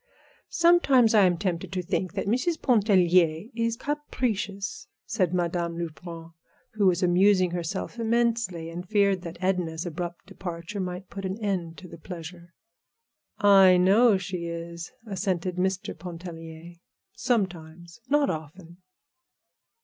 "Sometimes 0.49 1.13
I 1.13 1.25
am 1.25 1.37
tempted 1.37 1.71
to 1.73 1.83
think 1.83 2.13
that 2.13 2.25
Mrs. 2.25 2.59
Pontellier 2.59 3.49
is 3.55 3.77
capricious," 3.77 4.87
said 5.05 5.31
Madame 5.31 5.77
Lebrun, 5.77 6.31
who 6.73 6.87
was 6.87 7.03
amusing 7.03 7.51
herself 7.51 7.99
immensely 7.99 8.71
and 8.71 8.89
feared 8.89 9.21
that 9.21 9.37
Edna's 9.39 9.85
abrupt 9.85 10.25
departure 10.25 10.79
might 10.79 11.11
put 11.11 11.23
an 11.23 11.37
end 11.39 11.77
to 11.77 11.87
the 11.87 11.99
pleasure. 11.99 12.55
"I 13.37 13.77
know 13.77 14.17
she 14.17 14.45
is," 14.47 14.91
assented 15.05 15.57
Mr. 15.57 15.95
Pontellier; 15.95 16.73
"sometimes, 17.13 17.99
not 18.09 18.31
often." 18.31 18.77